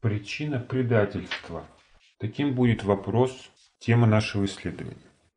[0.00, 1.66] Причина предательства.
[2.18, 4.96] Таким будет вопрос, тема нашего исследования.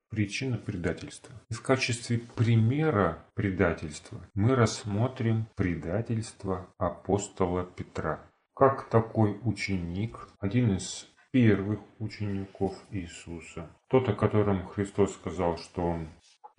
[0.09, 1.33] Причина предательства.
[1.49, 8.19] И в качестве примера предательства мы рассмотрим предательство апостола Петра.
[8.53, 16.09] Как такой ученик, один из первых учеников Иисуса, тот, о котором Христос сказал, что он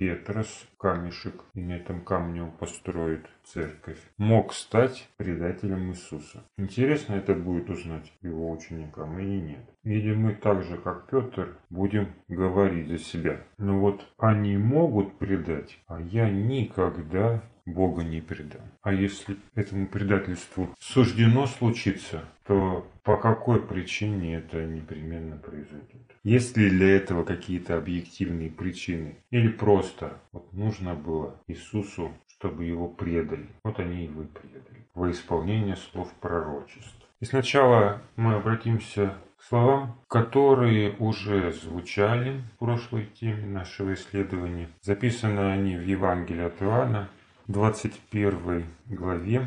[0.01, 6.43] Петрос, камешек, и на этом камне он построит церковь, мог стать предателем Иисуса.
[6.57, 9.71] Интересно это будет узнать его ученикам или нет.
[9.85, 13.43] Или мы так же, как Петр, будем говорить за себя.
[13.59, 18.63] Но вот они могут предать, а я никогда Бога не предам.
[18.81, 26.10] А если этому предательству суждено случиться, то по какой причине это непременно произойдет?
[26.23, 29.17] Есть ли для этого какие-то объективные причины?
[29.31, 33.47] Или просто вот нужно было Иисусу, чтобы его предали?
[33.65, 34.87] Вот они и предали.
[34.95, 36.95] Во исполнение слов пророчеств.
[37.21, 44.69] И сначала мы обратимся к словам, которые уже звучали в прошлой теме нашего исследования.
[44.83, 47.09] Записаны они в Евангелии от Иоанна,
[47.47, 49.47] 21 главе.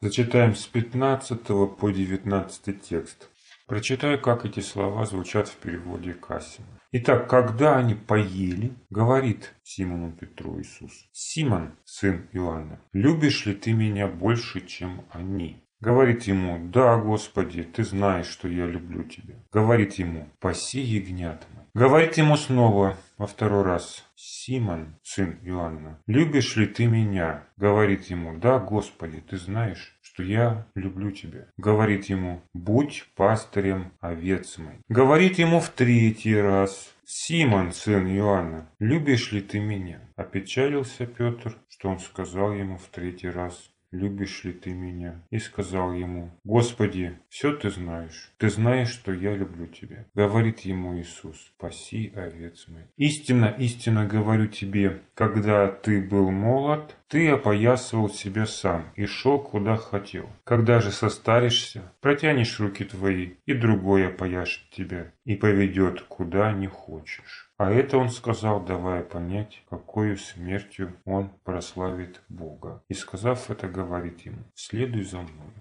[0.00, 1.42] Зачитаем с 15
[1.76, 3.28] по 19 текст.
[3.72, 6.66] Прочитаю, как эти слова звучат в переводе Кассина.
[6.90, 14.08] Итак, когда они поели, говорит Симону Петру Иисус, «Симон, сын Иоанна, любишь ли ты меня
[14.08, 19.36] больше, чем они?» Говорит ему, «Да, Господи, ты знаешь, что я люблю тебя».
[19.50, 21.64] Говорит ему, «Паси ягнят мои».
[21.72, 28.38] Говорит ему снова, во второй раз, «Симон, сын Иоанна, любишь ли ты меня?» Говорит ему,
[28.38, 31.48] «Да, Господи, ты знаешь, что я люблю тебя».
[31.56, 34.80] Говорит ему, «Будь пастырем овец моих».
[34.88, 41.88] Говорит ему в третий раз, «Симон, сын Иоанна, любишь ли ты меня?» Опечалился Петр, что
[41.88, 47.54] он сказал ему в третий раз, любишь ли ты меня?» И сказал ему, «Господи, все
[47.54, 50.06] ты знаешь, ты знаешь, что я люблю тебя».
[50.14, 52.86] Говорит ему Иисус, «Паси овец моих».
[52.96, 59.76] «Истинно, истинно говорю тебе, когда ты был молод, ты опоясывал себя сам и шел куда
[59.76, 60.28] хотел.
[60.44, 67.51] Когда же состаришься, протянешь руки твои, и другой опояшет тебя и поведет куда не хочешь».
[67.62, 72.82] А это он сказал, давая понять, какой смертью он прославит Бога.
[72.88, 75.52] И сказав это, говорит ему, следуй за мной.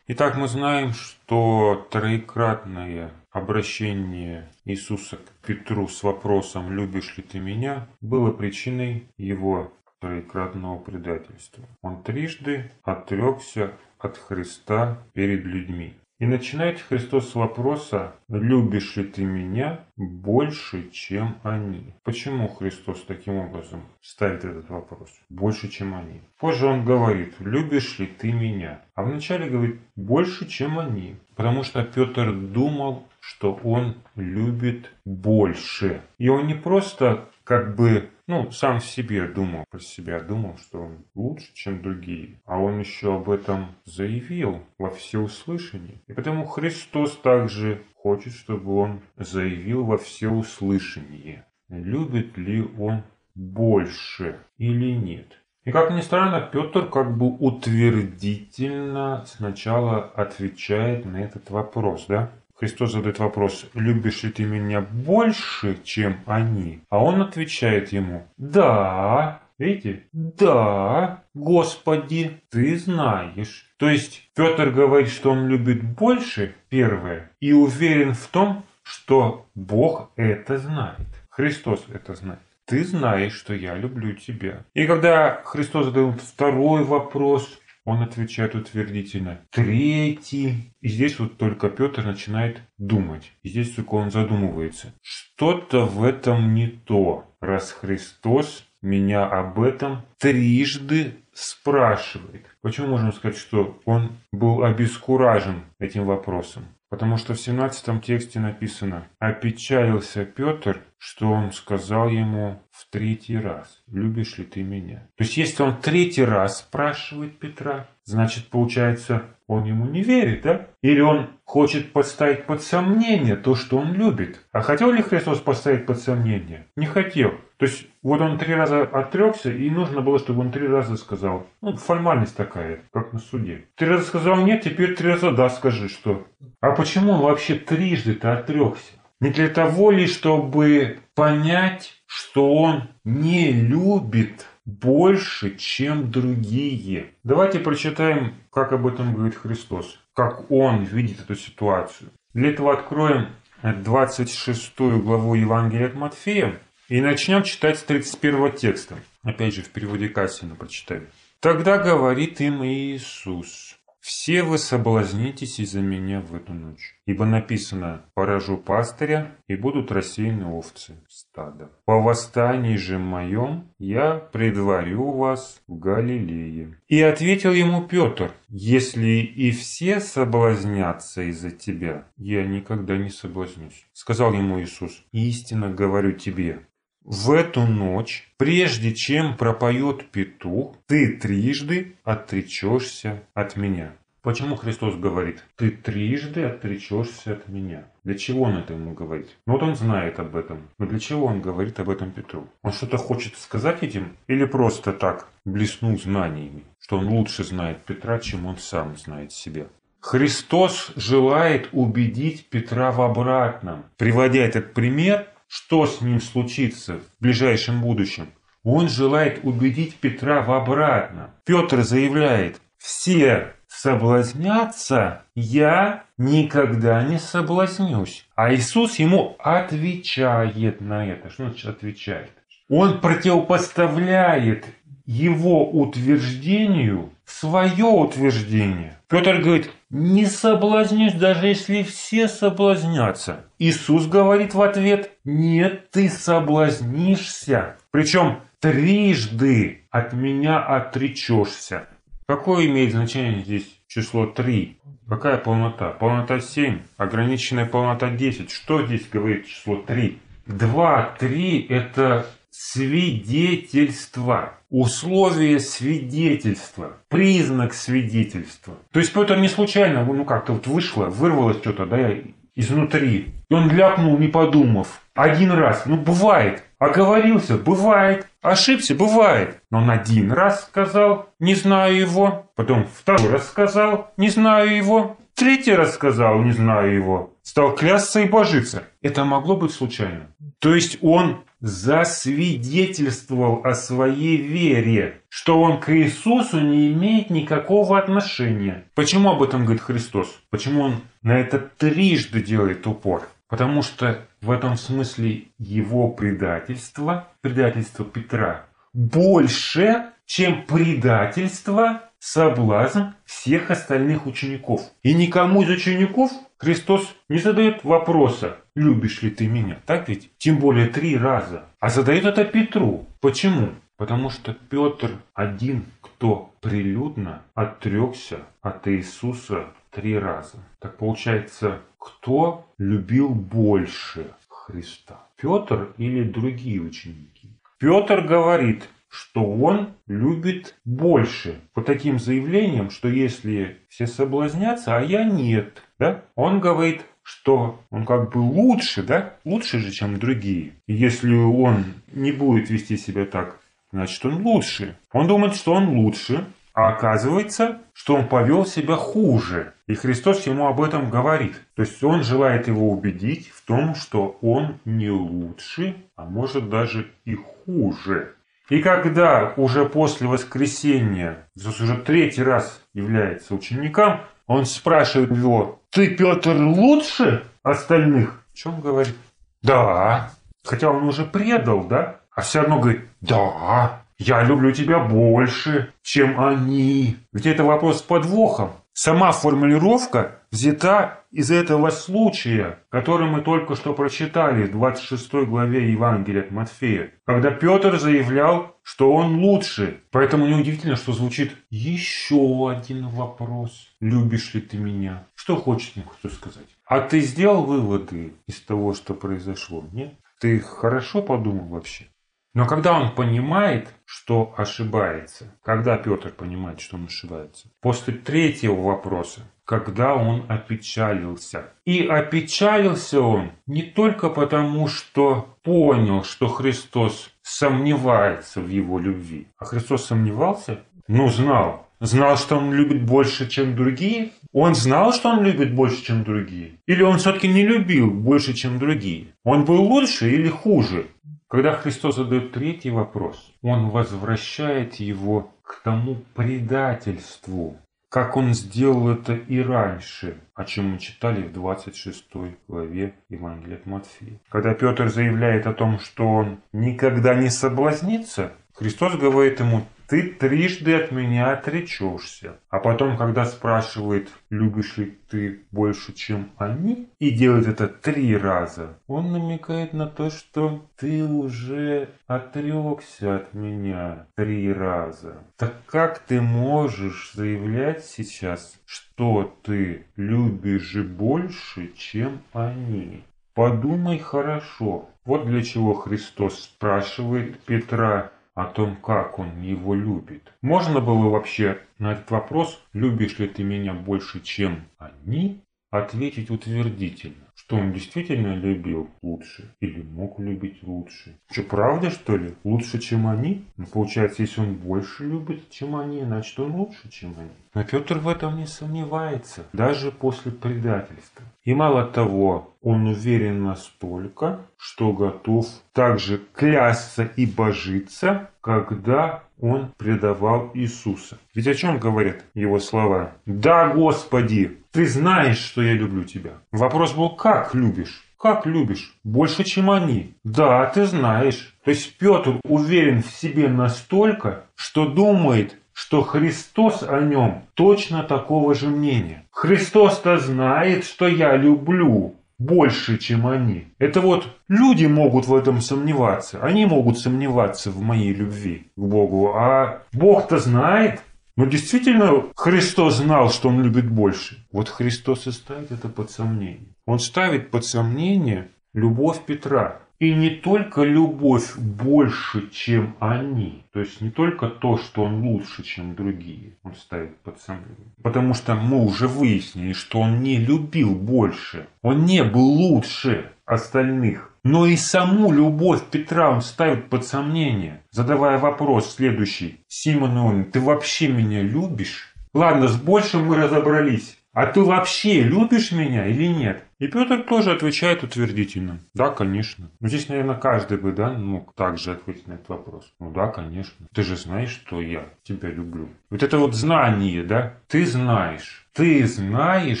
[0.06, 7.86] Итак, мы знаем, что троекратное обращение Иисуса к Петру с вопросом «любишь ли ты меня?»
[8.00, 11.62] было причиной его троекратного предательства.
[11.82, 15.92] Он трижды отрекся от Христа перед людьми.
[16.20, 23.36] И начинает Христос с вопроса «Любишь ли ты меня больше, чем они?» Почему Христос таким
[23.36, 25.08] образом ставит этот вопрос?
[25.30, 26.20] Больше, чем они.
[26.38, 31.16] Позже он говорит «Любишь ли ты меня?» А вначале говорит «Больше, чем они».
[31.36, 36.02] Потому что Петр думал, что он любит больше.
[36.18, 40.82] И он не просто как бы ну, сам в себе думал, про себя думал, что
[40.82, 42.40] он лучше, чем другие.
[42.44, 46.00] А он еще об этом заявил во всеуслышание.
[46.06, 53.02] И потому Христос также хочет, чтобы он заявил во всеуслышание, любит ли он
[53.34, 55.40] больше или нет.
[55.64, 62.30] И как ни странно, Петр как бы утвердительно сначала отвечает на этот вопрос, да?
[62.60, 66.82] Христос задает вопрос, любишь ли ты меня больше, чем они?
[66.90, 73.64] А он отвечает ему, да, видите, да, Господи, ты знаешь.
[73.78, 80.10] То есть Петр говорит, что он любит больше, первое, и уверен в том, что Бог
[80.16, 81.08] это знает.
[81.30, 82.40] Христос это знает.
[82.66, 84.64] Ты знаешь, что я люблю тебя.
[84.74, 87.59] И когда Христос задает второй вопрос,
[87.90, 89.40] он отвечает утвердительно.
[89.50, 90.72] Третий.
[90.80, 93.32] И здесь вот только Петр начинает думать.
[93.42, 94.94] И здесь только он задумывается.
[95.02, 102.46] Что-то в этом не то, раз Христос меня об этом трижды спрашивает.
[102.62, 106.66] Почему можем сказать, что он был обескуражен этим вопросом?
[106.90, 113.82] Потому что в 17 тексте написано «Опечалился Петр, что он сказал ему в третий раз,
[113.86, 119.64] любишь ли ты меня?» То есть, если он третий раз спрашивает Петра, значит, получается, он
[119.64, 120.66] ему не верит, да?
[120.82, 124.40] Или он хочет поставить под сомнение то, что он любит.
[124.52, 126.66] А хотел ли Христос поставить под сомнение?
[126.76, 127.32] Не хотел.
[127.56, 131.46] То есть, вот он три раза отрекся, и нужно было, чтобы он три раза сказал.
[131.62, 133.64] Ну, формальность такая, как на суде.
[133.76, 136.26] Три раза сказал нет, теперь три раза да, скажи, что.
[136.60, 138.92] А почему он вообще трижды-то отрекся?
[139.20, 147.12] Не для того ли, чтобы понять, что он не любит больше, чем другие.
[147.24, 149.98] Давайте прочитаем, как об этом говорит Христос.
[150.14, 152.10] как он видит эту ситуацию.
[152.34, 153.28] Для этого откроем
[153.62, 158.96] 26 главу Евангелия от Матфея и начнем читать с 31 текста.
[159.22, 161.06] Опять же, в переводе Кассина прочитаем.
[161.40, 166.96] «Тогда говорит им Иисус, все вы соблазнитесь из-за меня в эту ночь.
[167.06, 171.70] Ибо написано, поражу пастыря, и будут рассеяны овцы стада.
[171.84, 176.78] По восстании же моем я предварю вас в Галилее.
[176.88, 183.86] И ответил ему Петр, если и все соблазнятся из-за тебя, я никогда не соблазнюсь.
[183.92, 186.66] Сказал ему Иисус, истинно говорю тебе,
[187.10, 193.94] в эту ночь, прежде чем пропоет петух, ты трижды отречешься от меня.
[194.22, 197.86] Почему Христос говорит, ты трижды отречешься от меня?
[198.04, 199.26] Для чего он это ему говорит?
[199.44, 200.68] Ну вот он знает об этом.
[200.78, 202.46] Но для чего он говорит об этом Петру?
[202.62, 204.16] Он что-то хочет сказать этим?
[204.28, 209.66] Или просто так блеснул знаниями, что он лучше знает Петра, чем он сам знает себя?
[210.00, 213.84] Христос желает убедить Петра в обратном.
[213.96, 218.28] Приводя этот пример, что с ним случится в ближайшем будущем?
[218.62, 221.32] Он желает убедить Петра в обратном.
[221.44, 228.28] Петр заявляет, все соблазняться, я никогда не соблазнюсь.
[228.36, 231.30] А Иисус ему отвечает на это.
[231.30, 232.30] Что значит отвечает?
[232.68, 234.66] Он противопоставляет
[235.10, 238.96] его утверждению свое утверждение.
[239.08, 243.44] Петр говорит, не соблазнюсь, даже если все соблазнятся.
[243.58, 247.76] Иисус говорит в ответ, нет, ты соблазнишься.
[247.90, 251.88] Причем трижды от меня отречешься.
[252.28, 254.78] Какое имеет значение здесь число 3?
[255.08, 255.88] Какая полнота?
[255.88, 258.52] Полнота 7, ограниченная полнота 10.
[258.52, 260.16] Что здесь говорит число 3?
[260.46, 268.74] 2, 3– это свидетельство, условие свидетельства, признак свидетельства.
[268.92, 272.12] То есть Петр не случайно, ну как-то вот вышло, вырвалось что-то, да,
[272.54, 273.34] изнутри.
[273.48, 275.00] И он ляпнул, не подумав.
[275.14, 277.58] Один раз, ну бывает, Оговорился?
[277.58, 278.26] Бывает.
[278.40, 278.94] Ошибся?
[278.94, 279.60] Бывает.
[279.70, 282.50] Но он один раз сказал, не знаю его.
[282.56, 285.18] Потом второй раз сказал, не знаю его.
[285.34, 287.34] Третий раз сказал, не знаю его.
[287.42, 288.84] Стал клясться и божиться.
[289.02, 290.28] Это могло быть случайно.
[290.58, 298.84] То есть он засвидетельствовал о своей вере, что он к Иисусу не имеет никакого отношения.
[298.94, 300.40] Почему об этом говорит Христос?
[300.50, 303.28] Почему он на это трижды делает упор?
[303.48, 314.26] Потому что в этом смысле его предательство, предательство Петра, больше, чем предательство, соблазн всех остальных
[314.26, 314.82] учеников.
[315.02, 320.30] И никому из учеников Христос не задает вопроса, любишь ли ты меня, так ведь?
[320.38, 321.64] Тем более три раза.
[321.80, 323.06] А задает это Петру.
[323.20, 323.70] Почему?
[323.96, 330.58] Потому что Петр один, кто прилюдно отрекся от Иисуса три раза.
[330.78, 335.18] Так получается, кто любил больше Христа?
[335.36, 337.48] Петр или другие ученики?
[337.78, 341.60] Петр говорит, что он любит больше.
[341.74, 345.82] По таким заявлениям, что если все соблазнятся, а я нет.
[345.98, 346.22] Да?
[346.36, 349.34] Он говорит, что он как бы лучше, да?
[349.44, 350.72] Лучше же, чем другие.
[350.86, 353.58] И если он не будет вести себя так,
[353.92, 354.96] значит он лучше.
[355.12, 359.74] Он думает, что он лучше, а оказывается, что он повел себя хуже.
[359.86, 361.60] И Христос ему об этом говорит.
[361.74, 367.10] То есть он желает его убедить в том, что он не лучше, а может даже
[367.24, 368.34] и хуже.
[368.70, 376.14] И когда уже после воскресения, Иисус уже третий раз является учеником, он спрашивает его, ты,
[376.14, 378.44] Петр, лучше остальных?
[378.52, 379.16] О чем говорит?
[379.62, 380.30] Да.
[380.64, 382.20] Хотя он уже предал, да?
[382.34, 387.16] А все равно говорит, да, я люблю тебя больше, чем они.
[387.32, 388.70] Ведь это вопрос с подвохом.
[388.92, 396.42] Сама формулировка взята из этого случая, который мы только что прочитали в 26 главе Евангелия
[396.42, 400.02] от Матфея, когда Петр заявлял, что он лучше.
[400.10, 403.88] Поэтому неудивительно, что звучит еще один вопрос.
[404.00, 405.28] Любишь ли ты меня?
[405.34, 406.66] Что хочет мне кто сказать?
[406.84, 409.84] А ты сделал выводы из того, что произошло?
[409.92, 410.14] Нет?
[410.40, 412.09] Ты хорошо подумал вообще?
[412.52, 419.42] Но когда он понимает, что ошибается, когда Петр понимает, что он ошибается, после третьего вопроса,
[419.70, 421.72] когда он опечалился.
[421.84, 429.46] И опечалился он не только потому, что понял, что Христос сомневается в его любви.
[429.58, 430.80] А Христос сомневался?
[431.06, 431.86] Ну, знал.
[432.00, 434.30] Знал, что он любит больше, чем другие?
[434.52, 436.80] Он знал, что он любит больше, чем другие?
[436.86, 439.34] Или он все-таки не любил больше, чем другие?
[439.44, 441.06] Он был лучше или хуже?
[441.50, 447.76] Когда Христос задает третий вопрос, Он возвращает его к тому предательству,
[448.08, 452.24] как он сделал это и раньше, о чем мы читали в 26
[452.68, 454.38] главе Евангелия от Матфея.
[454.48, 460.96] Когда Петр заявляет о том, что он никогда не соблазнится, Христос говорит ему, ты трижды
[460.96, 462.56] от меня отречешься.
[462.68, 468.98] А потом, когда спрашивает, любишь ли ты больше, чем они, и делает это три раза,
[469.06, 475.36] он намекает на то, что ты уже отрекся от меня три раза.
[475.56, 483.22] Так как ты можешь заявлять сейчас, что ты любишь больше, чем они?
[483.54, 485.08] Подумай хорошо.
[485.24, 490.52] Вот для чего Христос спрашивает Петра, о том, как он его любит.
[490.62, 497.49] Можно было вообще на этот вопрос, любишь ли ты меня больше, чем они, ответить утвердительно
[497.54, 501.38] что он действительно любил лучше или мог любить лучше.
[501.50, 502.54] Что, правда, что ли?
[502.64, 503.64] Лучше, чем они?
[503.76, 507.50] Ну, получается, если он больше любит, чем они, значит, он лучше, чем они.
[507.74, 511.44] Но Петр в этом не сомневается, даже после предательства.
[511.64, 520.70] И мало того, он уверен настолько, что готов также клясться и божиться, когда он предавал
[520.74, 521.38] Иисуса.
[521.54, 523.32] Ведь о чем говорят его слова?
[523.46, 526.52] «Да, Господи, ты знаешь, что я люблю тебя».
[526.72, 528.24] Вопрос был, как любишь?
[528.38, 529.14] Как любишь?
[529.22, 530.34] Больше, чем они.
[530.44, 531.74] Да, ты знаешь.
[531.84, 538.74] То есть Петр уверен в себе настолько, что думает, что Христос о нем точно такого
[538.74, 539.44] же мнения.
[539.50, 543.88] Христос-то знает, что я люблю больше, чем они.
[543.98, 546.62] Это вот люди могут в этом сомневаться.
[546.62, 549.54] Они могут сомневаться в моей любви к Богу.
[549.54, 551.20] А Бог-то знает.
[551.60, 554.66] Но действительно Христос знал, что Он любит больше.
[554.72, 556.94] Вот Христос и ставит это под сомнение.
[557.04, 560.00] Он ставит под сомнение любовь Петра.
[560.18, 563.84] И не только любовь больше, чем они.
[563.92, 568.14] То есть не только то, что он лучше, чем другие, он ставит под сомнение.
[568.22, 571.88] Потому что мы уже выяснили, что он не любил больше.
[572.00, 574.49] Он не был лучше остальных.
[574.62, 579.80] Но и саму любовь Петра он ставит под сомнение, задавая вопрос следующий.
[579.88, 582.34] Симон ты вообще меня любишь?
[582.52, 584.36] Ладно, с большим мы разобрались.
[584.52, 586.84] А ты вообще любишь меня или нет?
[586.98, 588.98] И Петр тоже отвечает утвердительно.
[589.14, 589.88] Да, конечно.
[590.00, 593.12] Ну, здесь, наверное, каждый бы, да, мог также ответить на этот вопрос.
[593.20, 594.06] Ну да, конечно.
[594.12, 596.08] Ты же знаешь, что я тебя люблю.
[596.30, 597.74] Вот это вот знание, да?
[597.86, 598.88] Ты знаешь.
[598.92, 600.00] Ты знаешь,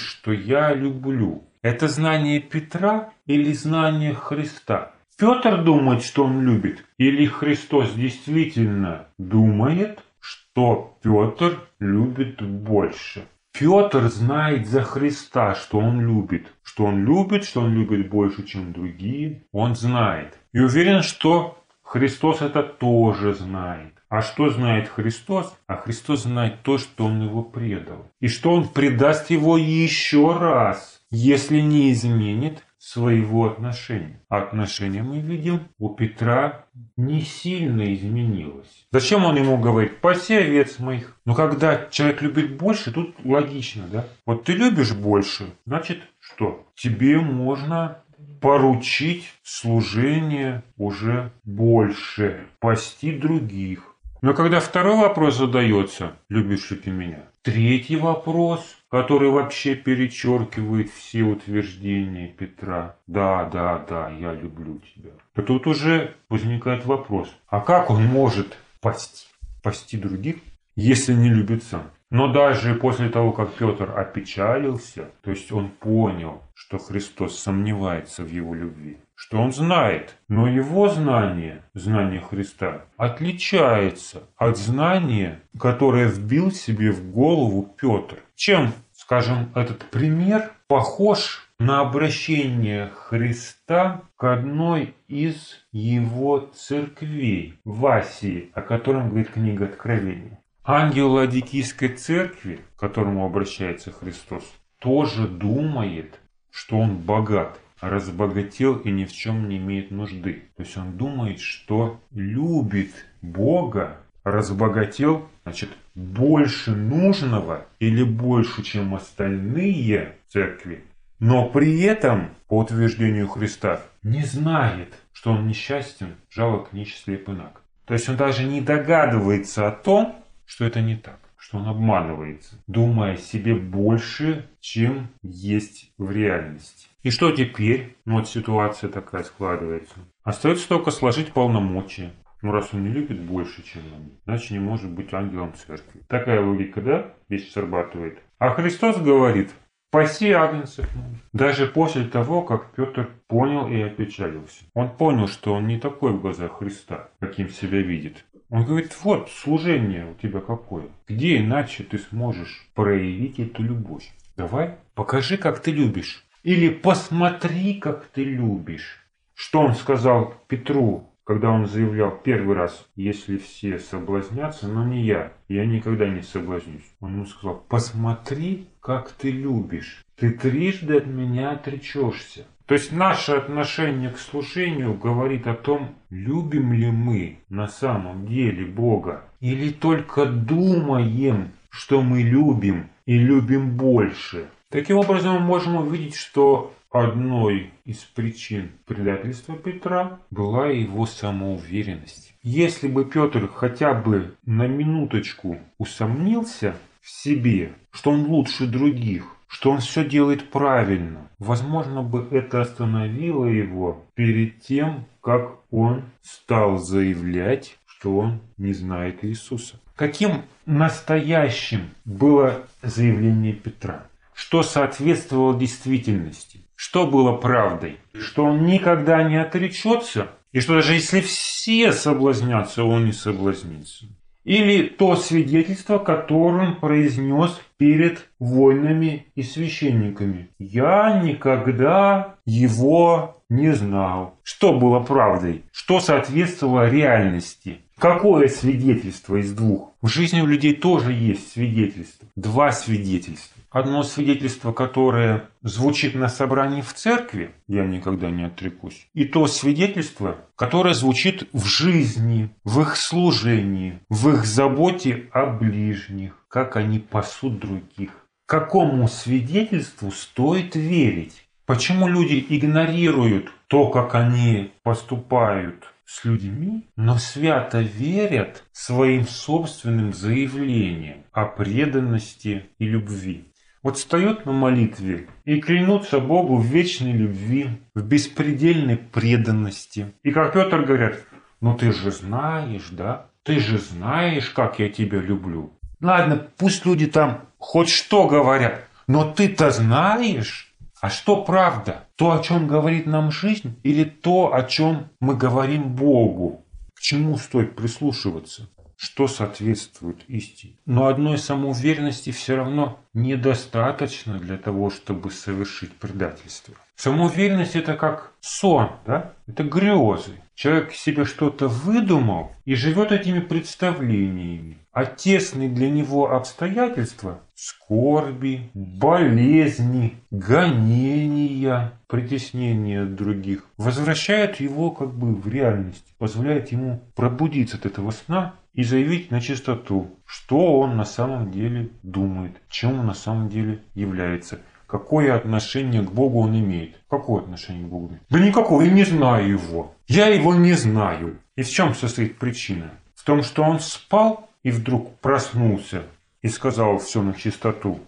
[0.00, 1.44] что я люблю.
[1.62, 4.92] Это знание Петра или знание Христа?
[5.18, 6.84] Петр думает, что он любит?
[6.96, 13.26] Или Христос действительно думает, что Петр любит больше?
[13.52, 16.46] Петр знает за Христа, что он любит.
[16.62, 19.44] Что он любит, что он любит больше, чем другие.
[19.52, 20.38] Он знает.
[20.52, 23.92] И уверен, что Христос это тоже знает.
[24.08, 25.56] А что знает Христос?
[25.66, 28.10] А Христос знает то, что Он его предал.
[28.20, 34.22] И что Он предаст его еще раз, если не изменит своего отношения.
[34.28, 36.64] А отношение мы видим у Петра
[36.96, 38.86] не сильно изменилось.
[38.90, 41.16] Зачем он ему говорит, паси овец моих?
[41.26, 44.06] Но когда человек любит больше, тут логично, да?
[44.24, 46.66] Вот ты любишь больше, значит что?
[46.74, 47.98] Тебе можно
[48.40, 53.94] поручить служение уже больше, пасти других.
[54.22, 57.24] Но когда второй вопрос задается, любишь ли ты меня?
[57.42, 62.96] Третий вопрос, который вообще перечеркивает все утверждения Петра.
[63.06, 65.10] Да, да, да, я люблю тебя.
[65.34, 69.26] То тут уже возникает вопрос, а как он может пасти?
[69.62, 70.36] Пасти других,
[70.74, 71.82] если не любит сам?
[72.10, 78.32] Но даже после того, как Петр опечалился, то есть он понял, что Христос сомневается в
[78.32, 86.50] его любви, что он знает, но его знание, знание Христа, отличается от знания, которое вбил
[86.50, 88.16] себе в голову Петр.
[88.34, 98.50] Чем, скажем, этот пример похож на обращение Христа к одной из его церквей, в Асии,
[98.54, 100.38] о котором говорит книга Откровения.
[100.64, 104.44] Ангел Ладикийской церкви, к которому обращается Христос,
[104.78, 106.18] тоже думает,
[106.50, 110.44] что он богат, разбогател и ни в чем не имеет нужды.
[110.56, 112.90] То есть он думает, что любит
[113.22, 120.84] Бога, разбогател, значит, больше нужного или больше, чем остальные церкви,
[121.18, 127.62] но при этом, по утверждению Христа, не знает, что он несчастен, жалок, слеп и наг.
[127.84, 132.62] То есть он даже не догадывается о том, что это не так что он обманывается,
[132.66, 136.88] думая себе больше, чем есть в реальности.
[137.02, 137.96] И что теперь?
[138.04, 139.94] Ну, вот ситуация такая складывается.
[140.22, 142.12] Остается только сложить полномочия.
[142.42, 146.02] Ну, раз он не любит больше, чем они, значит, не может быть ангелом церкви.
[146.08, 148.18] Такая логика, да, здесь срабатывает.
[148.38, 149.50] А Христос говорит,
[149.90, 150.88] Паси агнцев
[151.32, 154.64] Даже после того, как Петр понял и опечалился.
[154.74, 158.24] Он понял, что он не такой в глазах Христа, каким себя видит.
[158.50, 160.88] Он говорит, вот, служение у тебя какое.
[161.06, 164.12] Где иначе ты сможешь проявить эту любовь?
[164.36, 166.24] Давай, покажи, как ты любишь.
[166.42, 169.04] Или посмотри, как ты любишь.
[169.34, 175.32] Что он сказал Петру, когда он заявлял первый раз, если все соблазнятся, но не я,
[175.48, 176.90] я никогда не соблазнюсь.
[177.00, 180.04] Он ему сказал, посмотри, как ты любишь.
[180.16, 182.46] Ты трижды от меня отречешься.
[182.70, 188.64] То есть наше отношение к служению говорит о том, любим ли мы на самом деле
[188.64, 194.50] Бога или только думаем, что мы любим и любим больше.
[194.68, 202.34] Таким образом мы можем увидеть, что Одной из причин предательства Петра была его самоуверенность.
[202.42, 209.72] Если бы Петр хотя бы на минуточку усомнился в себе, что он лучше других, что
[209.72, 217.76] он все делает правильно, возможно бы это остановило его перед тем, как он стал заявлять,
[217.86, 219.80] что он не знает Иисуса.
[219.96, 224.06] Каким настоящим было заявление Петра?
[224.34, 226.60] Что соответствовало действительности?
[226.76, 227.98] Что было правдой?
[228.14, 234.06] Что он никогда не отречется, и что даже если все соблазнятся, он не соблазнится.
[234.44, 240.48] Или то свидетельство, которое он произнес перед воинами и священниками.
[240.58, 244.38] Я никогда его не знал.
[244.42, 245.64] Что было правдой?
[245.72, 247.80] Что соответствовало реальности?
[248.00, 249.92] Какое свидетельство из двух?
[250.00, 252.26] В жизни у людей тоже есть свидетельство.
[252.34, 253.60] Два свидетельства.
[253.70, 260.38] Одно свидетельство, которое звучит на собрании в церкви, я никогда не отрекусь, и то свидетельство,
[260.56, 267.60] которое звучит в жизни, в их служении, в их заботе о ближних, как они пасут
[267.60, 268.12] других.
[268.46, 271.46] Какому свидетельству стоит верить?
[271.66, 281.18] Почему люди игнорируют то, как они поступают с людьми, но свято верят своим собственным заявлениям
[281.30, 283.44] о преданности и любви?
[283.84, 290.12] Вот встает на молитве и клянутся Богу в вечной любви, в беспредельной преданности.
[290.24, 291.20] И как Петр говорят,
[291.60, 293.26] ну ты же знаешь, да?
[293.44, 295.72] Ты же знаешь, как я тебя люблю.
[296.00, 300.69] Ладно, пусть люди там хоть что говорят, но ты-то знаешь.
[301.00, 302.04] А что правда?
[302.16, 306.66] То, о чем говорит нам жизнь, или то, о чем мы говорим Богу?
[306.94, 308.68] К чему стоит прислушиваться?
[309.00, 310.74] Что соответствует истине.
[310.84, 316.74] Но одной самоуверенности все равно недостаточно для того, чтобы совершить предательство.
[316.96, 319.32] Самоуверенность это как сон, да?
[319.46, 320.32] это грезы.
[320.54, 324.76] Человек себе что-то выдумал и живет этими представлениями.
[324.92, 335.48] А тесные для него обстоятельства– скорби, болезни, гонения, притеснения других– возвращают его как бы в
[335.48, 341.50] реальность, позволяют ему пробудиться от этого сна и заявить на чистоту, что он на самом
[341.50, 346.96] деле думает, чем он на самом деле является, какое отношение к Богу он имеет.
[347.08, 348.18] Какое отношение к Богу?
[348.28, 349.94] Да никакого, я не знаю его.
[350.06, 351.38] Я его не знаю.
[351.56, 352.90] И в чем состоит причина?
[353.14, 356.04] В том, что он спал и вдруг проснулся
[356.42, 358.00] и сказал все на чистоту,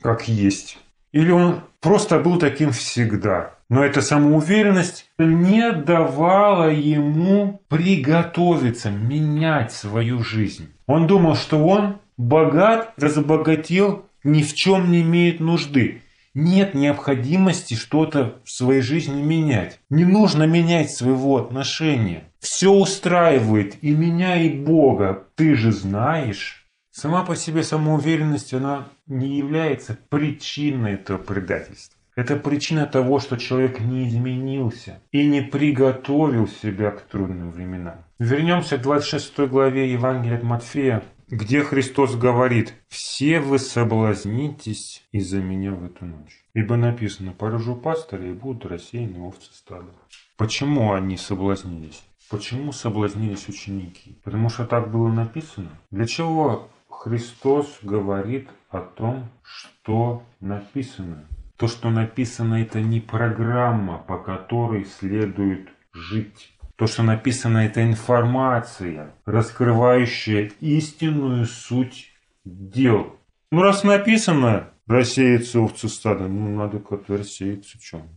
[0.00, 0.78] как есть.
[1.12, 3.54] Или он просто был таким всегда.
[3.68, 10.68] Но эта самоуверенность не давала ему приготовиться, менять свою жизнь.
[10.86, 16.02] Он думал, что он богат, разбогател, ни в чем не имеет нужды.
[16.34, 19.80] Нет необходимости что-то в своей жизни менять.
[19.90, 22.24] Не нужно менять своего отношения.
[22.38, 25.24] Все устраивает и меня, и Бога.
[25.34, 26.67] Ты же знаешь.
[27.00, 31.96] Сама по себе самоуверенность, она не является причиной этого предательства.
[32.16, 38.04] Это причина того, что человек не изменился и не приготовил себя к трудным временам.
[38.18, 45.70] Вернемся к 26 главе Евангелия от Матфея, где Христос говорит «Все вы соблазнитесь из-за меня
[45.70, 46.44] в эту ночь».
[46.52, 49.92] Ибо написано «Поражу пастыря и будут рассеяны овцы стада».
[50.36, 52.02] Почему они соблазнились?
[52.28, 54.18] Почему соблазнились ученики?
[54.24, 55.70] Потому что так было написано.
[55.92, 61.28] Для чего Христос говорит о том, что написано?
[61.56, 66.52] То, что написано, это не программа, по которой следует жить.
[66.74, 72.10] То, что написано, это информация, раскрывающая истинную суть
[72.44, 73.16] дел.
[73.52, 78.08] Ну, раз написано, рассеется овцы стада, ну, надо как-то рассеяться, чем?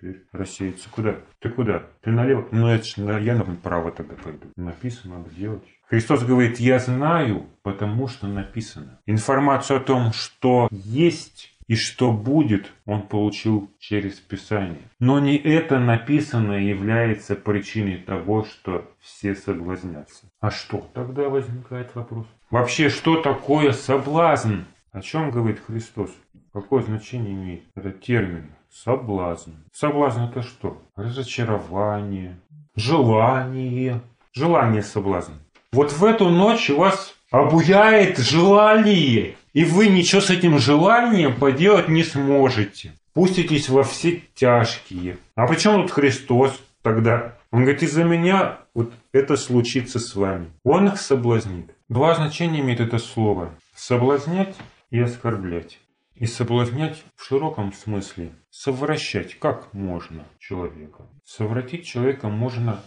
[0.00, 0.88] теперь рассеется.
[0.90, 1.16] Куда?
[1.40, 1.82] Ты куда?
[2.00, 2.46] Ты налево?
[2.52, 4.46] Ну, это же я направо тогда пойду.
[4.56, 5.64] Написано, надо делать.
[5.90, 9.00] Христос говорит, я знаю, потому что написано.
[9.06, 14.88] Информацию о том, что есть и что будет, он получил через Писание.
[15.00, 20.26] Но не это написанное является причиной того, что все соблазнятся.
[20.38, 22.26] А что тогда возникает вопрос?
[22.50, 24.60] Вообще, что такое соблазн?
[24.92, 26.10] О чем говорит Христос?
[26.52, 28.50] Какое значение имеет этот термин?
[28.70, 29.50] Соблазн.
[29.72, 30.80] Соблазн это что?
[30.94, 32.36] Разочарование,
[32.76, 34.00] желание.
[34.32, 35.32] Желание соблазн.
[35.72, 39.36] Вот в эту ночь у вас обуяет желание.
[39.52, 42.92] И вы ничего с этим желанием поделать не сможете.
[43.14, 45.18] Пуститесь во все тяжкие.
[45.36, 47.36] А почему тут Христос тогда?
[47.52, 50.50] Он говорит, из-за меня вот это случится с вами.
[50.64, 51.70] Он их соблазнит.
[51.88, 53.50] Два значения имеет это слово.
[53.76, 54.56] Соблазнять
[54.90, 55.78] и оскорблять.
[56.16, 58.32] И соблазнять в широком смысле.
[58.50, 61.04] Совращать как можно человека.
[61.24, 62.82] Совратить человека можно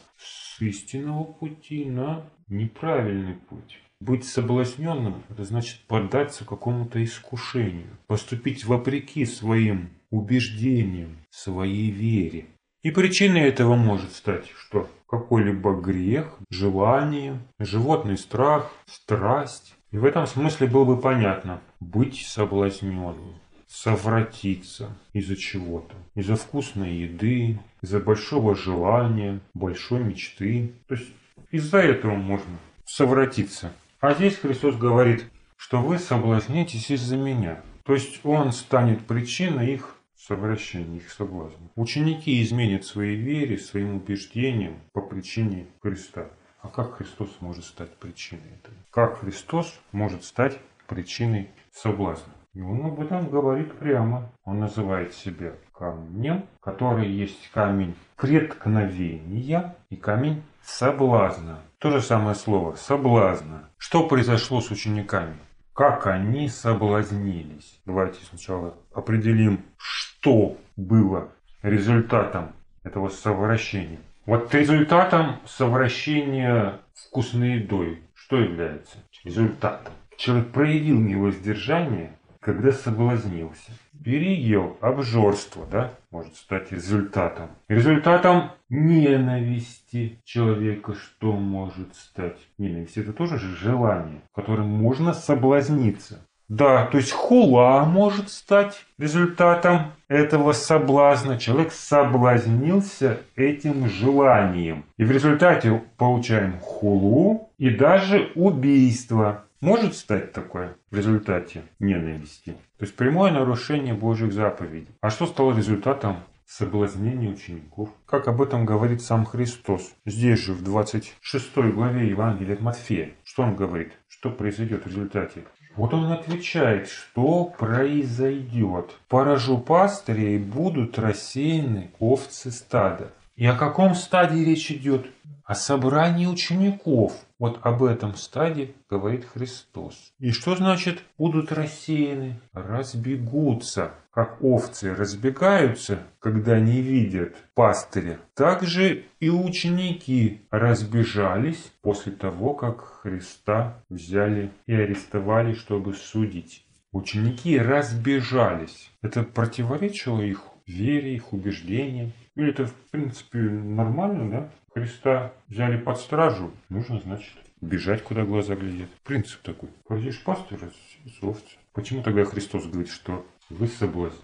[0.70, 3.80] истинного пути на неправильный путь.
[4.00, 12.48] Быть соблазненным– это значит поддаться какому-то искушению, поступить вопреки своим убеждениям, своей вере.
[12.82, 14.90] И причиной этого может стать что?
[15.08, 19.74] Какой-либо грех, желание, животный страх, страсть.
[19.92, 23.36] И в этом смысле было бы понятно– быть соблазненным,
[23.74, 30.74] совратиться из-за чего-то, из-за вкусной еды, из-за большого желания, большой мечты.
[30.88, 31.10] То есть
[31.50, 33.74] из-за этого можно совратиться.
[34.00, 35.26] А здесь Христос говорит,
[35.58, 37.64] что вы соблазнитесь из-за меня.
[37.84, 41.72] То есть Он станет причиной их совращения, их соблазна.
[41.76, 46.30] Ученики изменят своей вере, своим убеждениям по причине Христа.
[46.62, 48.78] А как Христос может стать причиной этого?
[48.92, 52.34] Как Христос может стать причиной соблазна?
[52.54, 54.32] И он об этом говорит прямо.
[54.44, 61.60] Он называет себя камнем, который есть камень преткновения и камень соблазна.
[61.80, 63.70] То же самое слово соблазна.
[63.78, 65.36] Что произошло с учениками?
[65.74, 67.82] Как они соблазнились?
[67.86, 71.30] Давайте сначала определим, что было
[71.64, 72.52] результатом
[72.84, 74.00] этого совращения.
[74.26, 79.94] Вот результатом совращения вкусной едой что является результатом?
[80.16, 83.72] Человек проявил невоздержание, когда соблазнился
[84.04, 87.52] переел, обжорство, да, может стать результатом.
[87.70, 92.38] Результатом ненависти человека что может стать?
[92.58, 96.20] Ненависть это тоже же желание, которым можно соблазниться.
[96.50, 101.40] Да, то есть хула может стать результатом этого соблазна.
[101.40, 104.84] Человек соблазнился этим желанием.
[104.98, 109.46] И в результате получаем хулу и даже убийство.
[109.64, 112.58] Может стать такое в результате ненависти.
[112.78, 114.90] То есть прямое нарушение Божьих заповедей.
[115.00, 117.88] А что стало результатом соблазнения учеников?
[118.06, 119.94] Как об этом говорит сам Христос.
[120.06, 123.12] Здесь же в 26 главе Евангелия от Матфея.
[123.24, 123.94] Что он говорит?
[124.10, 125.46] Что произойдет в результате?
[125.78, 128.92] Вот он отвечает, что произойдет.
[129.08, 133.14] Поражу пастыря и будут рассеяны овцы стада.
[133.38, 135.08] И о каком стадии речь идет?
[135.46, 137.14] О собрании учеников.
[137.44, 140.14] Вот об этом стадии говорит Христос.
[140.18, 142.40] И что значит будут рассеяны?
[142.54, 143.92] Разбегутся.
[144.12, 153.02] Как овцы разбегаются, когда не видят пастыря, так же и ученики разбежались после того, как
[153.02, 156.66] Христа взяли и арестовали, чтобы судить.
[156.94, 158.90] Ученики разбежались.
[159.02, 162.14] Это противоречило их вере, их убеждениям.
[162.36, 164.50] Или это, в принципе, нормально, да?
[164.74, 168.90] Христа взяли под стражу, нужно, значит, бежать, куда глаза глядят.
[169.04, 169.70] Принцип такой.
[169.88, 170.72] Пойдешь пастора
[171.06, 171.58] с овцы.
[171.74, 174.22] Почему тогда Христос говорит, что вы соблазнитесь?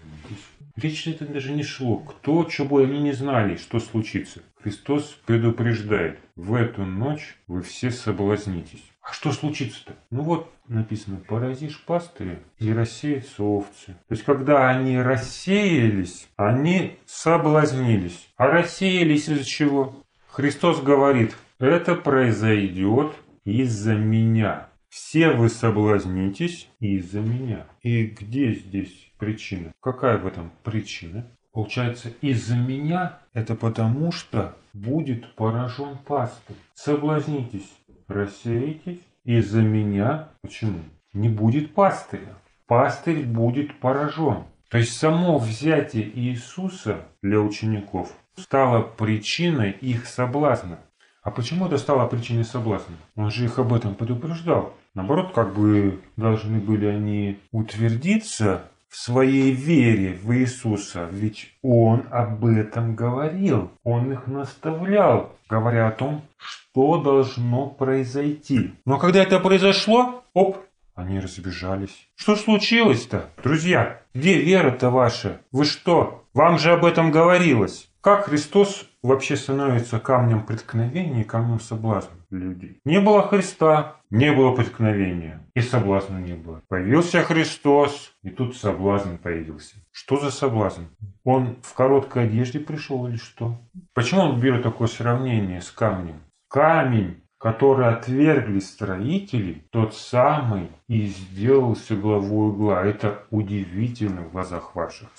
[0.76, 1.98] Речь это даже не шло.
[1.98, 4.42] Кто, чего они не знали, что случится.
[4.62, 6.18] Христос предупреждает.
[6.36, 8.84] В эту ночь вы все соблазнитесь.
[9.02, 9.94] А что случится-то?
[10.10, 13.86] Ну вот написано, поразишь пастыря и рассеются овцы.
[13.86, 18.28] То есть, когда они рассеялись, они соблазнились.
[18.36, 20.04] А рассеялись из-за чего?
[20.32, 23.12] Христос говорит, это произойдет
[23.44, 24.68] из-за меня.
[24.88, 27.66] Все вы соблазнитесь из-за меня.
[27.82, 29.72] И где здесь причина?
[29.80, 31.26] Какая в этом причина?
[31.52, 36.56] Получается, из-за меня это потому, что будет поражен пастырь.
[36.74, 37.70] Соблазнитесь,
[38.06, 40.28] рассеетесь из-за меня.
[40.42, 40.78] Почему?
[41.12, 42.36] Не будет пастыря.
[42.68, 44.44] Пастырь будет поражен.
[44.68, 50.78] То есть само взятие Иисуса для учеников стало причиной их соблазна.
[51.22, 52.96] А почему это стало причиной соблазна?
[53.14, 54.74] Он же их об этом предупреждал.
[54.94, 62.44] Наоборот, как бы должны были они утвердиться в своей вере в Иисуса, ведь Он об
[62.44, 68.74] этом говорил, Он их наставлял, говоря о том, что должно произойти.
[68.84, 70.58] Но когда это произошло, оп,
[70.94, 72.08] они разбежались.
[72.16, 73.30] Что случилось-то?
[73.42, 75.40] Друзья, где вера-то ваша?
[75.52, 76.24] Вы что?
[76.34, 77.89] Вам же об этом говорилось.
[78.02, 82.80] Как Христос вообще становится камнем преткновения и камнем соблазна людей?
[82.86, 86.62] Не было Христа, не было преткновения, и соблазна не было.
[86.68, 89.74] Появился Христос, и тут соблазн появился.
[89.90, 90.84] Что за соблазн?
[91.24, 93.60] Он в короткой одежде пришел или что?
[93.92, 96.22] Почему он берет такое сравнение с камнем?
[96.48, 102.82] Камень, который отвергли строители, тот самый и сделался главой угла.
[102.82, 105.10] Это удивительно в глазах ваших.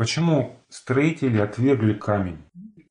[0.00, 2.38] Почему строители отвергли камень?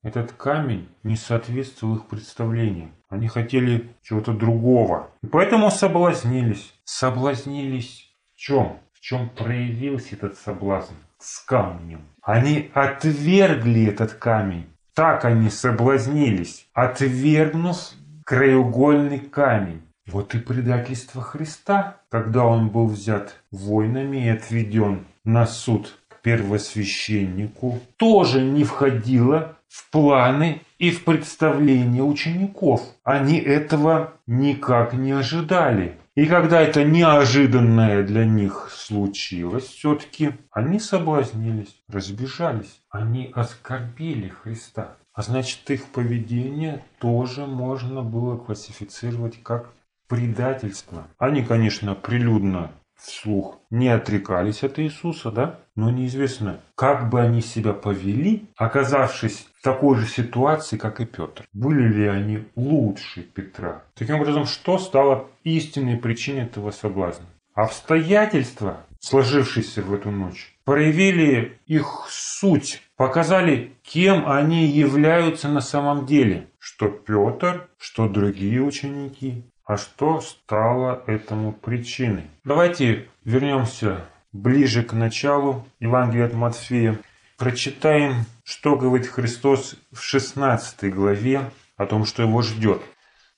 [0.04, 2.92] Этот камень не соответствовал их представлениям.
[3.08, 5.10] Они хотели чего-то другого.
[5.20, 6.72] И поэтому соблазнились.
[6.84, 8.78] Соблазнились в чем?
[8.92, 10.94] В чем проявился этот соблазн?
[11.18, 12.02] С камнем.
[12.22, 14.66] Они отвергли этот камень.
[14.94, 17.90] Так они соблазнились, отвергнув
[18.24, 19.82] краеугольный камень.
[20.06, 28.42] Вот и предательство Христа, когда он был взят воинами и отведен на суд первосвященнику тоже
[28.42, 32.82] не входило в планы и в представления учеников.
[33.04, 35.96] Они этого никак не ожидали.
[36.16, 42.80] И когда это неожиданное для них случилось, все-таки они соблазнились, разбежались.
[42.90, 44.96] Они оскорбили Христа.
[45.12, 49.70] А значит, их поведение тоже можно было классифицировать как
[50.08, 51.06] предательство.
[51.18, 52.70] Они, конечно, прилюдно
[53.02, 55.60] вслух не отрекались от Иисуса, да?
[55.76, 61.44] Но неизвестно, как бы они себя повели, оказавшись в такой же ситуации, как и Петр.
[61.52, 63.82] Были ли они лучше Петра?
[63.94, 67.26] Таким образом, что стало истинной причиной этого соблазна?
[67.54, 76.48] Обстоятельства, сложившиеся в эту ночь, проявили их суть, показали, кем они являются на самом деле.
[76.58, 82.24] Что Петр, что другие ученики, а что стало этому причиной?
[82.42, 86.98] Давайте вернемся ближе к началу Евангелия от Матфея.
[87.38, 92.82] Прочитаем, что говорит Христос в 16 главе о том, что его ждет.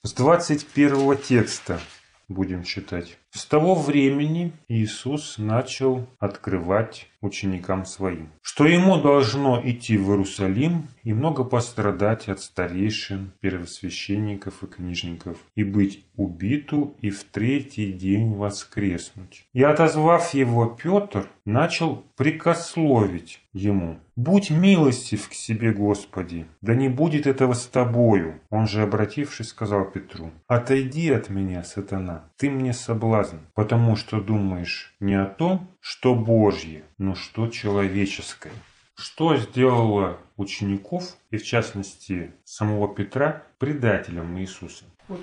[0.01, 1.79] С 21 текста
[2.27, 3.19] будем читать.
[3.35, 11.13] С того времени Иисус начал открывать ученикам своим, что ему должно идти в Иерусалим и
[11.13, 19.47] много пострадать от старейшин, первосвященников и книжников, и быть убиту и в третий день воскреснуть.
[19.53, 23.97] И отозвав его Петр, начал прикословить ему.
[24.15, 28.39] «Будь милостив к себе, Господи, да не будет этого с тобою».
[28.51, 33.22] Он же, обратившись, сказал Петру, «Отойди от меня, сатана, ты мне соблазн,
[33.53, 38.53] потому что думаешь не о том, что Божье, но что человеческое».
[38.95, 44.85] Что сделало учеников, и в частности самого Петра, предателем Иисуса?
[45.07, 45.21] Вот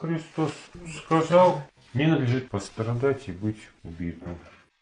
[0.00, 0.52] Христос
[0.98, 1.62] сказал,
[1.94, 4.36] мне надлежит пострадать и быть убитым.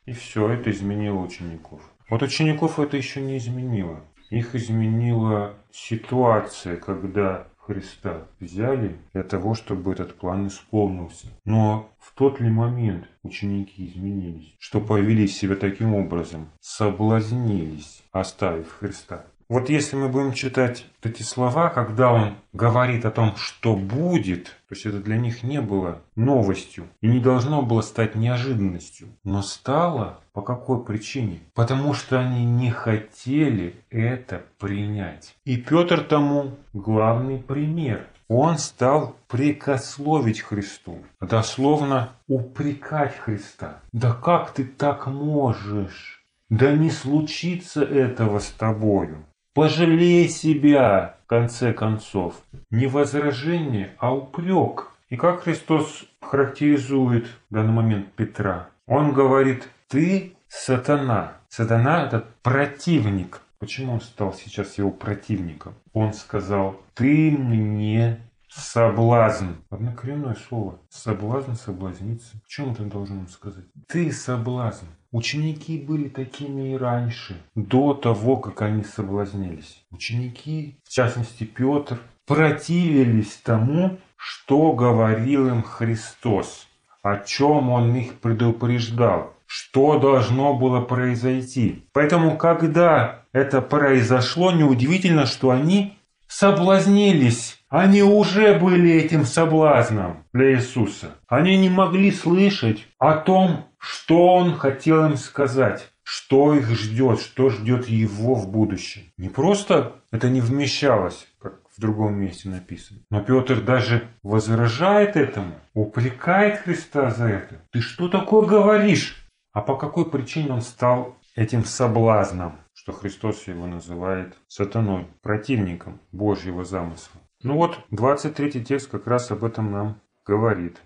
[0.07, 1.83] И все, это изменило учеников.
[2.09, 4.01] Вот учеников это еще не изменило.
[4.31, 11.29] Их изменила ситуация, когда Христа взяли для того, чтобы этот план исполнился.
[11.47, 19.25] Но в тот ли момент ученики изменились, что повели себя таким образом, соблазнились, оставив Христа?
[19.49, 24.75] Вот если мы будем читать эти слова, когда он говорит о том, что будет, то
[24.75, 30.21] есть это для них не было новостью и не должно было стать неожиданностью, но стало
[30.33, 31.41] по какой причине?
[31.53, 35.37] Потому что они не хотели это принять.
[35.45, 38.07] И Петр тому главный пример.
[38.29, 43.83] Он стал прикословить Христу, дословно упрекать Христа.
[43.93, 46.25] Да как ты так можешь?
[46.49, 49.25] Да не случится этого с тобою.
[49.55, 52.43] Пожалей себя, в конце концов.
[52.71, 54.91] Не возражение, а упрек.
[55.11, 58.69] И как Христос характеризует в данный момент Петра?
[58.87, 61.35] Он говорит, ты сатана.
[61.49, 63.43] Сатана– это противник.
[63.61, 65.75] Почему он стал сейчас его противником?
[65.93, 68.19] Он сказал, ты мне
[68.57, 69.51] соблазн.
[69.71, 70.79] Однокоренное слово.
[70.89, 72.37] Соблазн, соблазниться.
[72.45, 73.65] В чем это должен сказать?
[73.89, 74.87] Ты соблазн.
[75.13, 79.85] Ученики были такими и раньше, до того, как они соблазнились.
[79.91, 86.67] Ученики, в частности Петр, противились тому, что говорил им Христос,
[87.03, 91.85] о чем он их предупреждал, что должно было произойти.
[91.93, 95.99] Поэтому, когда это произошло, неудивительно, что они
[96.35, 97.59] соблазнились.
[97.69, 101.13] Они уже были этим соблазном для Иисуса.
[101.29, 105.89] Они не могли слышать о том, что Он хотел им сказать.
[106.07, 109.05] что их ждет, что ждет его в будущем.
[109.17, 113.01] Не просто это не вмещалось, как в другом месте написано.
[113.11, 117.55] Но Петр даже возражает этому, упрекает Христа за это.
[117.73, 119.17] Ты что такое говоришь?
[119.55, 126.65] А по какой причине он стал этим соблазном, что Христос его называет сатаной, противником Божьего
[126.65, 127.19] замысла?
[127.43, 130.77] Ну вот, 23 текст как раз об этом нам говорит.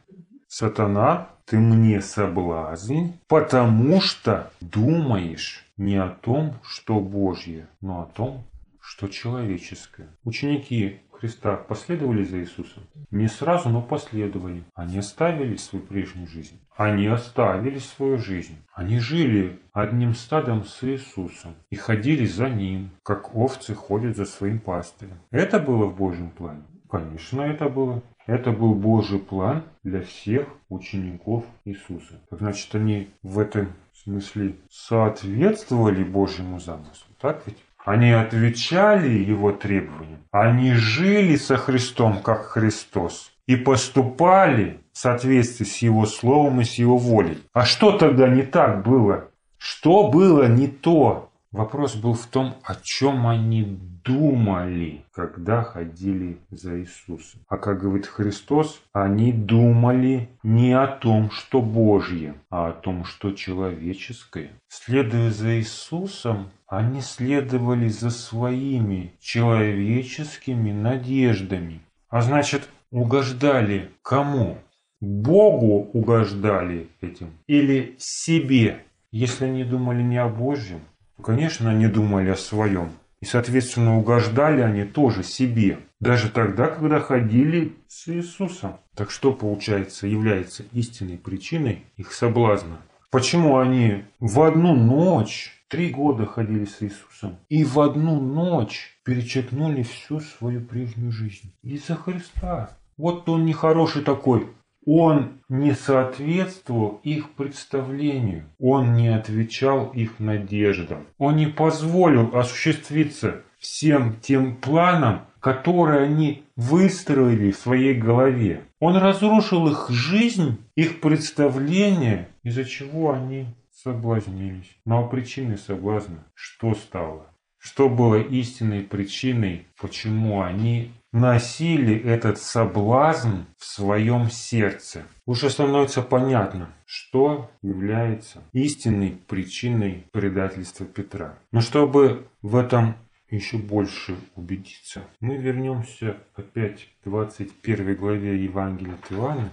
[0.46, 8.44] Сатана, ты мне соблазн, потому что думаешь не о том, что Божье, но о том,
[8.80, 10.08] что человеческое.
[10.22, 12.85] Ученики Христа последовали за Иисусом?
[13.11, 14.62] Не сразу, но последовали.
[14.74, 16.61] Они оставили свою прежнюю жизнь.
[16.76, 18.57] Они оставили свою жизнь.
[18.72, 24.61] Они жили одним стадом с Иисусом и ходили за Ним, как овцы ходят за своим
[24.61, 25.18] пастырем.
[25.33, 26.62] Это было в Божьем плане?
[26.88, 28.02] Конечно, это было.
[28.26, 32.20] Это был Божий план для всех учеников Иисуса.
[32.31, 37.09] Значит, они в этом смысле соответствовали Божьему замыслу.
[37.20, 37.57] Так ведь?
[37.88, 40.18] Они отвечали его требованиям.
[40.31, 43.33] Они жили со Христом, как Христос.
[43.46, 47.38] И поступали в соответствии с его словом и с его волей.
[47.55, 49.31] А что тогда не так было?
[49.57, 51.27] Что было не то?
[51.50, 53.62] Вопрос был в том, о чем они
[54.04, 57.40] думали, когда ходили за Иисусом.
[57.48, 63.32] А как говорит Христос, они думали не о том, что Божье, а о том, что
[63.32, 64.50] человеческое.
[64.68, 71.80] Следуя за Иисусом, они следовали за своими человеческими надеждами.
[72.11, 74.58] А значит, угождали кому?
[75.00, 78.84] Богу угождали этим или себе?
[79.11, 80.80] Если они думали не о Божьем,
[81.22, 82.90] конечно, они думали о своем.
[83.20, 85.78] И, соответственно, угождали они тоже себе.
[86.00, 88.76] Даже тогда, когда ходили с Иисусом.
[88.94, 92.78] Так что, получается, является истинной причиной их соблазна?
[93.11, 99.83] Почему они в одну ночь три года ходили с Иисусом и в одну ночь перечеркнули
[99.83, 101.52] всю свою прежнюю жизнь?
[101.62, 102.76] Из-за Христа.
[102.96, 104.48] Вот он нехороший такой,
[104.90, 114.16] он не соответствовал их представлению, он не отвечал их надеждам, он не позволил осуществиться всем
[114.22, 118.62] тем планам, которые они выстроили в своей голове.
[118.81, 124.74] Он разрушил их жизнь, их представление, из-за чего они соблазнились.
[124.87, 127.27] Но причиной соблазна что стало?
[127.59, 135.05] Что было истинной причиной, почему они носили этот соблазн в своем сердце.
[135.27, 141.38] Уже становится понятно, что является истинной причиной предательства Петра.
[141.53, 142.97] Но чтобы в этом
[143.31, 149.53] еще больше убедиться, мы вернемся опять к 21 главе Евангелия от Иоанна,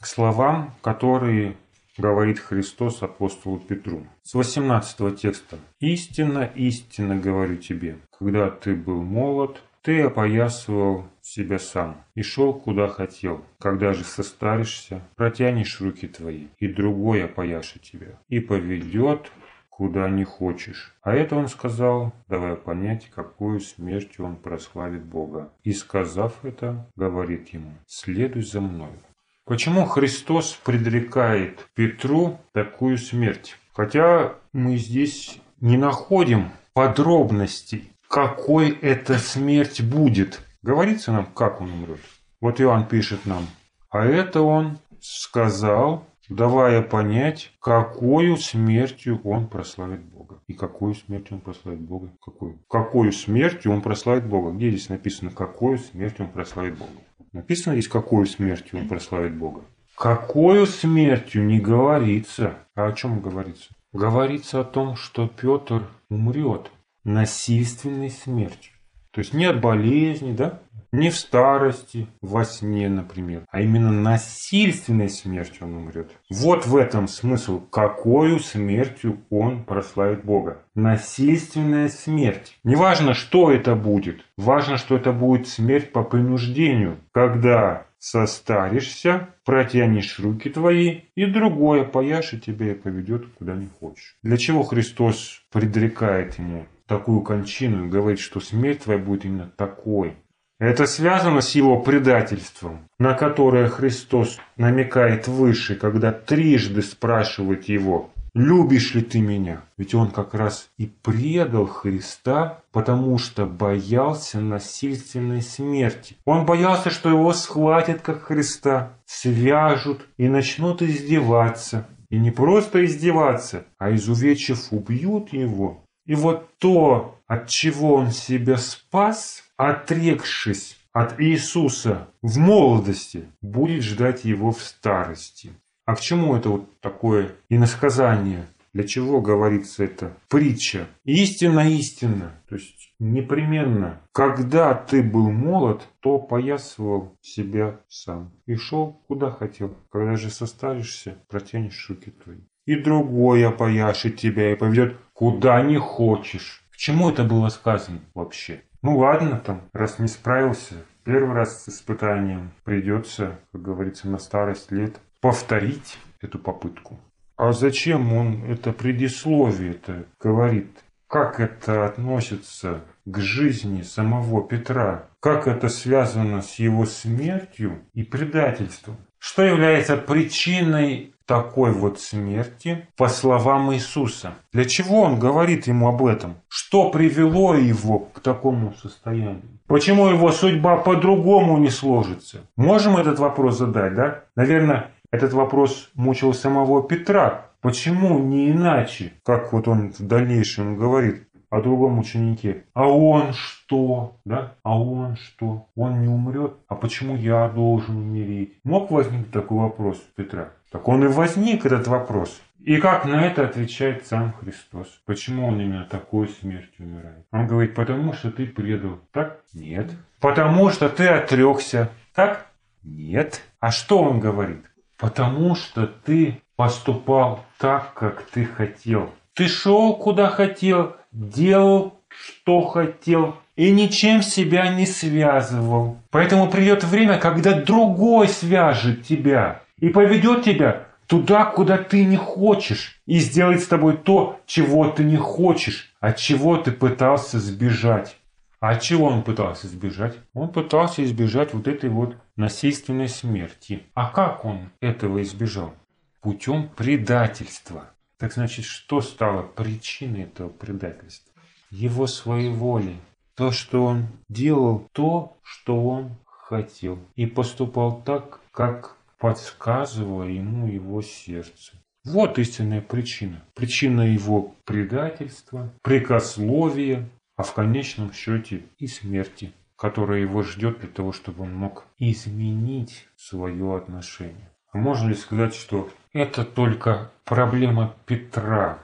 [0.00, 1.56] к словам, которые
[1.98, 4.06] говорит Христос апостолу Петру.
[4.22, 5.58] С 18 текста.
[5.80, 12.88] «Истинно, истинно говорю тебе, когда ты был молод, ты опоясывал себя сам и шел куда
[12.88, 13.42] хотел.
[13.58, 19.32] Когда же состаришься, протянешь руки твои, и другой опояшет тебя, и поведет
[19.70, 20.94] куда не хочешь.
[21.00, 25.54] А это он сказал, давая понять, какую смертью он прославит Бога.
[25.62, 29.00] И сказав это, говорит ему, следуй за мною.
[29.46, 33.56] Почему Христос предрекает Петру такую смерть?
[33.72, 40.40] Хотя мы здесь не находим подробностей какой эта смерть будет.
[40.62, 42.00] Говорится нам, как он умрет.
[42.40, 43.46] Вот Иоанн пишет нам.
[43.90, 50.40] А это он сказал, давая понять, какую смертью он прославит Бога.
[50.46, 52.10] И какую смертью он прославит Бога?
[52.20, 52.58] Какую?
[52.68, 54.50] Какую смертью он прославит Бога?
[54.50, 56.90] Где здесь написано, какую смертью он прославит Бога?
[57.32, 59.62] Написано здесь, какую смертью он прославит Бога.
[59.96, 62.58] Какую смертью не говорится.
[62.74, 63.70] А о чем говорится?
[63.92, 66.70] Говорится о том, что Петр умрет
[67.04, 68.72] насильственной смертью.
[69.10, 70.60] То есть не от болезни, да?
[70.90, 76.12] Не в старости, во сне, например, а именно насильственной смертью он умрет.
[76.30, 80.62] Вот в этом смысл, какую смертью он прославит Бога.
[80.74, 82.58] Насильственная смерть.
[82.64, 84.24] Неважно, что это будет.
[84.38, 92.44] Важно, что это будет смерть по принуждению, когда состаришься, протянешь руки твои, и другое пояшет
[92.44, 94.16] тебя поведет куда не хочешь.
[94.22, 100.16] Для чего Христос предрекает ему такую кончину и говорит, что смерть твоя будет именно такой.
[100.58, 108.94] Это связано с его предательством, на которое Христос намекает выше, когда трижды спрашивает его, любишь
[108.94, 109.62] ли ты меня?
[109.76, 116.16] Ведь он как раз и предал Христа, потому что боялся насильственной смерти.
[116.24, 121.86] Он боялся, что его схватят как Христа, свяжут и начнут издеваться.
[122.10, 125.84] И не просто издеваться, а изувечив убьют его.
[126.08, 134.24] И вот то, от чего он себя спас, отрекшись от Иисуса в молодости, будет ждать
[134.24, 135.52] его в старости.
[135.84, 138.46] А к чему это вот такое иносказание?
[138.72, 140.86] Для чего говорится это притча?
[141.04, 142.32] Истина, истина.
[142.48, 148.32] То есть непременно, когда ты был молод, то поясывал себя сам.
[148.46, 149.76] И шел куда хотел.
[149.90, 152.38] Когда же состаришься, протянешь руки твои.
[152.66, 156.62] И другой опояшет тебя и поведет куда не хочешь.
[156.70, 158.62] К чему это было сказано вообще?
[158.82, 164.70] Ну ладно там, раз не справился, первый раз с испытанием придется, как говорится, на старость
[164.70, 167.00] лет повторить эту попытку.
[167.36, 170.70] А зачем он это предисловие-то говорит?
[171.08, 175.08] Как это относится к жизни самого Петра?
[175.18, 178.98] Как это связано с его смертью и предательством?
[179.18, 184.32] Что является причиной такой вот смерти, по словам Иисуса?
[184.52, 186.36] Для чего он говорит ему об этом?
[186.48, 189.42] Что привело его к такому состоянию?
[189.66, 192.38] Почему его судьба по-другому не сложится?
[192.56, 194.24] Можем этот вопрос задать, да?
[194.36, 197.46] Наверное, этот вопрос мучил самого Петра.
[197.60, 202.64] Почему не иначе, как вот он в дальнейшем говорит о другом ученике?
[202.72, 204.16] А он что?
[204.24, 204.54] Да?
[204.62, 205.66] А он что?
[205.76, 206.54] Он не умрет?
[206.68, 208.54] А почему я должен умереть?
[208.64, 210.50] Мог возникнуть такой вопрос у Петра?
[210.70, 212.40] Так он и возник, этот вопрос.
[212.60, 214.88] И как на это отвечает сам Христос?
[215.06, 217.24] Почему он именно такой смертью умирает?
[217.30, 218.98] Он говорит, потому что ты предал.
[219.12, 219.40] Так?
[219.54, 219.90] Нет.
[220.20, 221.90] Потому что ты отрекся.
[222.14, 222.46] Так?
[222.82, 223.42] Нет.
[223.60, 224.64] А что он говорит?
[224.98, 229.14] Потому что ты поступал так, как ты хотел.
[229.34, 235.98] Ты шел куда хотел, делал, что хотел, и ничем себя не связывал.
[236.10, 243.00] Поэтому придет время, когда другой свяжет тебя и поведет тебя туда, куда ты не хочешь,
[243.06, 248.16] и сделает с тобой то, чего ты не хочешь, от чего ты пытался сбежать.
[248.60, 250.16] А от чего он пытался избежать?
[250.34, 253.84] Он пытался избежать вот этой вот насильственной смерти.
[253.94, 255.74] А как он этого избежал?
[256.20, 257.90] Путем предательства.
[258.18, 261.32] Так значит, что стало причиной этого предательства?
[261.70, 262.96] Его своеволие.
[263.36, 266.98] То, что он делал то, что он хотел.
[267.14, 271.72] И поступал так, как подсказывало ему его сердце.
[272.04, 273.42] Вот истинная причина.
[273.54, 281.12] Причина его предательства, прикословия, а в конечном счете и смерти, которая его ждет для того,
[281.12, 284.50] чтобы он мог изменить свое отношение.
[284.72, 288.78] А можно ли сказать, что это только проблема Петра,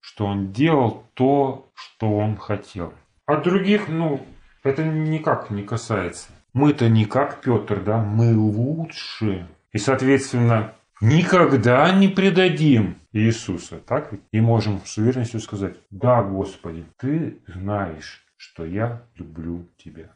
[0.00, 2.92] что он делал то, что он хотел?
[3.26, 4.26] А других, ну,
[4.62, 6.30] это никак не касается.
[6.52, 9.46] Мы-то не как Петр, да, мы лучше.
[9.72, 14.22] И, соответственно, никогда не предадим Иисуса, так ведь?
[14.32, 20.10] И можем с уверенностью сказать, да, Господи, Ты знаешь, что я люблю Тебя.